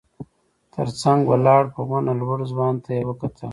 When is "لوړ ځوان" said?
2.21-2.75